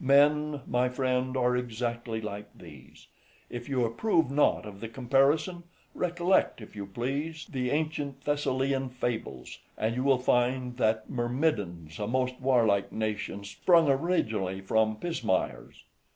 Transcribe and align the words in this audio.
Men, 0.03 0.61
my 0.65 0.89
friend, 0.89 1.37
are 1.37 1.55
exactly 1.55 2.21
like 2.21 2.47
these: 2.57 3.05
if 3.51 3.69
you 3.69 3.85
approve 3.85 4.31
not 4.31 4.65
of 4.65 4.79
the 4.79 4.87
comparison, 4.89 5.61
recollect, 5.93 6.59
if 6.59 6.75
you 6.75 6.87
please, 6.87 7.45
the 7.47 7.69
ancient 7.69 8.23
Thessalian 8.23 8.89
fables, 8.89 9.59
and 9.77 9.93
you 9.95 10.03
will 10.03 10.17
find 10.17 10.77
that 10.77 11.05
the 11.05 11.13
Myrmidons, 11.13 11.99
a 11.99 12.07
most 12.07 12.33
warlike 12.41 12.91
nation, 12.91 13.43
sprung 13.43 13.89
originally 13.91 14.59
from 14.59 14.95
pismires. 14.95 15.83